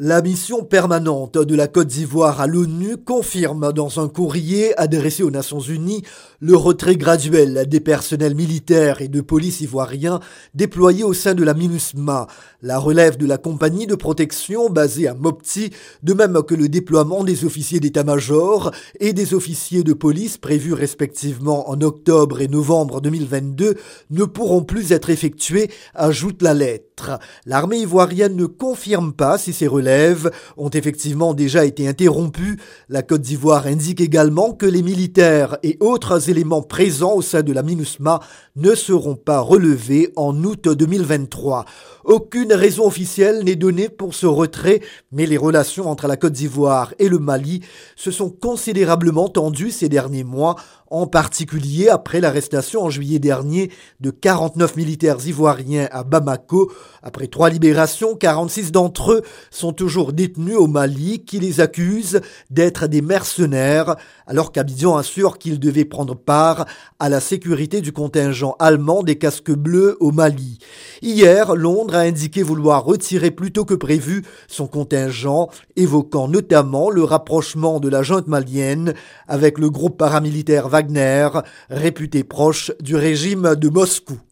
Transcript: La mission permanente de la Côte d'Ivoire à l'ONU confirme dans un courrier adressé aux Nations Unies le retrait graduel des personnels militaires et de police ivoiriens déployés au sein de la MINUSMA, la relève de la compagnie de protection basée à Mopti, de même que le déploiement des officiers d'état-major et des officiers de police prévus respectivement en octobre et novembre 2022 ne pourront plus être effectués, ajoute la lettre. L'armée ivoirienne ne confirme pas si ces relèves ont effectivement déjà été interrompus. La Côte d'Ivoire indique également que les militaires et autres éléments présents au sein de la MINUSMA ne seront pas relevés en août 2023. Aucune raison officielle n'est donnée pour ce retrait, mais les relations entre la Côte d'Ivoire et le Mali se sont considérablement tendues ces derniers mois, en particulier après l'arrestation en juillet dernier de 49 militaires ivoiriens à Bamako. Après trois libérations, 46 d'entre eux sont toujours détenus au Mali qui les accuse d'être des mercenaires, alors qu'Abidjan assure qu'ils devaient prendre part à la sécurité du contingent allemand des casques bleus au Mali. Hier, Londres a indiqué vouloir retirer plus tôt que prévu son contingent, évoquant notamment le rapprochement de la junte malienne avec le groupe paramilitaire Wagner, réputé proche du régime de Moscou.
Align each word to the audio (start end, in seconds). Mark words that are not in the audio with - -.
La 0.00 0.22
mission 0.22 0.62
permanente 0.62 1.38
de 1.38 1.56
la 1.56 1.66
Côte 1.66 1.88
d'Ivoire 1.88 2.40
à 2.40 2.46
l'ONU 2.46 2.98
confirme 2.98 3.72
dans 3.72 3.98
un 3.98 4.06
courrier 4.06 4.78
adressé 4.78 5.24
aux 5.24 5.30
Nations 5.32 5.58
Unies 5.58 6.04
le 6.38 6.54
retrait 6.54 6.94
graduel 6.94 7.66
des 7.68 7.80
personnels 7.80 8.36
militaires 8.36 9.02
et 9.02 9.08
de 9.08 9.20
police 9.20 9.60
ivoiriens 9.60 10.20
déployés 10.54 11.02
au 11.02 11.14
sein 11.14 11.34
de 11.34 11.42
la 11.42 11.52
MINUSMA, 11.52 12.28
la 12.62 12.78
relève 12.78 13.16
de 13.16 13.26
la 13.26 13.38
compagnie 13.38 13.88
de 13.88 13.96
protection 13.96 14.70
basée 14.70 15.08
à 15.08 15.14
Mopti, 15.14 15.70
de 16.04 16.14
même 16.14 16.44
que 16.44 16.54
le 16.54 16.68
déploiement 16.68 17.24
des 17.24 17.44
officiers 17.44 17.80
d'état-major 17.80 18.70
et 19.00 19.12
des 19.12 19.34
officiers 19.34 19.82
de 19.82 19.94
police 19.94 20.38
prévus 20.38 20.74
respectivement 20.74 21.68
en 21.68 21.80
octobre 21.80 22.40
et 22.40 22.46
novembre 22.46 23.00
2022 23.00 23.74
ne 24.10 24.24
pourront 24.24 24.62
plus 24.62 24.92
être 24.92 25.10
effectués, 25.10 25.72
ajoute 25.96 26.40
la 26.40 26.54
lettre. 26.54 27.18
L'armée 27.46 27.78
ivoirienne 27.78 28.36
ne 28.36 28.46
confirme 28.46 29.12
pas 29.12 29.38
si 29.38 29.52
ces 29.52 29.66
relèves 29.66 29.87
ont 30.56 30.70
effectivement 30.70 31.34
déjà 31.34 31.64
été 31.64 31.88
interrompus. 31.88 32.56
La 32.88 33.02
Côte 33.02 33.22
d'Ivoire 33.22 33.66
indique 33.66 34.00
également 34.00 34.52
que 34.52 34.66
les 34.66 34.82
militaires 34.82 35.58
et 35.62 35.76
autres 35.80 36.30
éléments 36.30 36.62
présents 36.62 37.14
au 37.14 37.22
sein 37.22 37.42
de 37.42 37.52
la 37.52 37.62
MINUSMA 37.62 38.20
ne 38.56 38.74
seront 38.74 39.16
pas 39.16 39.40
relevés 39.40 40.12
en 40.16 40.44
août 40.44 40.68
2023. 40.68 41.64
Aucune 42.08 42.54
raison 42.54 42.86
officielle 42.86 43.44
n'est 43.44 43.54
donnée 43.54 43.90
pour 43.90 44.14
ce 44.14 44.24
retrait, 44.24 44.80
mais 45.12 45.26
les 45.26 45.36
relations 45.36 45.90
entre 45.90 46.08
la 46.08 46.16
Côte 46.16 46.32
d'Ivoire 46.32 46.94
et 46.98 47.06
le 47.06 47.18
Mali 47.18 47.60
se 47.96 48.10
sont 48.10 48.30
considérablement 48.30 49.28
tendues 49.28 49.70
ces 49.70 49.90
derniers 49.90 50.24
mois, 50.24 50.56
en 50.90 51.06
particulier 51.06 51.90
après 51.90 52.22
l'arrestation 52.22 52.82
en 52.82 52.88
juillet 52.88 53.18
dernier 53.18 53.70
de 54.00 54.10
49 54.10 54.76
militaires 54.76 55.18
ivoiriens 55.26 55.86
à 55.90 56.02
Bamako. 56.02 56.72
Après 57.02 57.26
trois 57.26 57.50
libérations, 57.50 58.16
46 58.16 58.72
d'entre 58.72 59.12
eux 59.12 59.22
sont 59.50 59.74
toujours 59.74 60.14
détenus 60.14 60.56
au 60.56 60.66
Mali 60.66 61.26
qui 61.26 61.40
les 61.40 61.60
accuse 61.60 62.22
d'être 62.48 62.86
des 62.86 63.02
mercenaires, 63.02 63.96
alors 64.26 64.50
qu'Abidjan 64.50 64.96
assure 64.96 65.36
qu'ils 65.36 65.60
devaient 65.60 65.84
prendre 65.84 66.16
part 66.16 66.64
à 66.98 67.10
la 67.10 67.20
sécurité 67.20 67.82
du 67.82 67.92
contingent 67.92 68.56
allemand 68.58 69.02
des 69.02 69.18
casques 69.18 69.52
bleus 69.52 69.98
au 70.00 70.10
Mali. 70.10 70.58
Hier, 71.02 71.54
Londres 71.54 71.97
a 71.98 72.02
indiqué 72.02 72.42
vouloir 72.42 72.84
retirer 72.84 73.30
plus 73.30 73.52
tôt 73.52 73.64
que 73.64 73.74
prévu 73.74 74.24
son 74.46 74.66
contingent, 74.66 75.48
évoquant 75.76 76.28
notamment 76.28 76.90
le 76.90 77.04
rapprochement 77.04 77.80
de 77.80 77.88
la 77.88 78.02
junte 78.02 78.28
malienne 78.28 78.94
avec 79.26 79.58
le 79.58 79.70
groupe 79.70 79.98
paramilitaire 79.98 80.68
Wagner, 80.68 81.28
réputé 81.70 82.24
proche 82.24 82.72
du 82.80 82.96
régime 82.96 83.54
de 83.54 83.68
Moscou. 83.68 84.18